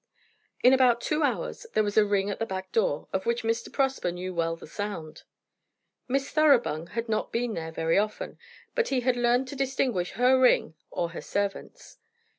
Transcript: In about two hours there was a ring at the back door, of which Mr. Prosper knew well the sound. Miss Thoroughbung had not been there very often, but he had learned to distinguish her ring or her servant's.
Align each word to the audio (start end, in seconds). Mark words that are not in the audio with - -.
In 0.63 0.73
about 0.73 0.99
two 0.99 1.21
hours 1.21 1.67
there 1.75 1.83
was 1.83 1.95
a 1.95 2.03
ring 2.03 2.31
at 2.31 2.39
the 2.39 2.45
back 2.47 2.71
door, 2.71 3.07
of 3.13 3.27
which 3.27 3.43
Mr. 3.43 3.71
Prosper 3.71 4.11
knew 4.11 4.33
well 4.33 4.55
the 4.55 4.65
sound. 4.65 5.21
Miss 6.07 6.31
Thoroughbung 6.31 6.87
had 6.93 7.07
not 7.07 7.31
been 7.31 7.53
there 7.53 7.71
very 7.71 7.99
often, 7.99 8.39
but 8.73 8.87
he 8.87 9.01
had 9.01 9.15
learned 9.15 9.47
to 9.49 9.55
distinguish 9.55 10.13
her 10.13 10.39
ring 10.41 10.73
or 10.89 11.09
her 11.09 11.21
servant's. 11.21 11.99